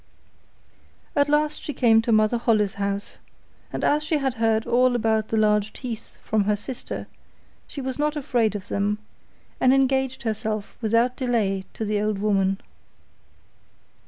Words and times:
At 1.15 1.29
last 1.29 1.61
she 1.61 1.75
came 1.75 2.01
to 2.01 2.11
Mother 2.11 2.39
Holle's 2.39 2.73
house, 2.73 3.19
and 3.71 3.83
as 3.83 4.03
she 4.03 4.17
had 4.17 4.33
heard 4.33 4.65
all 4.65 4.95
about 4.95 5.27
the 5.27 5.37
large 5.37 5.73
teeth 5.73 6.17
from 6.23 6.45
her 6.45 6.55
sister, 6.55 7.05
she 7.67 7.81
was 7.81 7.99
not 7.99 8.15
afraid 8.15 8.55
of 8.55 8.67
them, 8.67 8.97
and 9.59 9.75
engaged 9.75 10.23
herself 10.23 10.75
without 10.81 11.15
delay 11.15 11.65
to 11.73 11.85
the 11.85 12.01
old 12.01 12.17
woman. 12.17 12.59